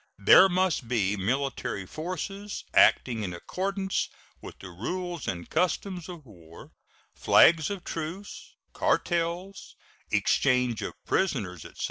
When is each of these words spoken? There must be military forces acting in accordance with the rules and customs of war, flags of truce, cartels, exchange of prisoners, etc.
There 0.17 0.49
must 0.49 0.87
be 0.87 1.15
military 1.15 1.85
forces 1.85 2.63
acting 2.73 3.21
in 3.21 3.35
accordance 3.35 4.09
with 4.41 4.57
the 4.57 4.71
rules 4.71 5.27
and 5.27 5.47
customs 5.47 6.09
of 6.09 6.25
war, 6.25 6.71
flags 7.13 7.69
of 7.69 7.83
truce, 7.83 8.55
cartels, 8.73 9.75
exchange 10.09 10.81
of 10.81 10.95
prisoners, 11.05 11.65
etc. 11.65 11.79